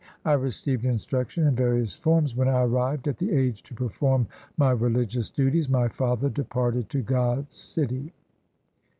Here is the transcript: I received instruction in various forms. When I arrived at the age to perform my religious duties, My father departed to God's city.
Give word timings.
I 0.25 0.33
received 0.33 0.83
instruction 0.83 1.45
in 1.45 1.55
various 1.55 1.93
forms. 1.93 2.35
When 2.35 2.47
I 2.47 2.63
arrived 2.63 3.07
at 3.07 3.19
the 3.19 3.31
age 3.31 3.61
to 3.61 3.75
perform 3.75 4.25
my 4.57 4.71
religious 4.71 5.29
duties, 5.29 5.69
My 5.69 5.87
father 5.89 6.27
departed 6.27 6.89
to 6.89 7.03
God's 7.03 7.55
city. 7.55 8.11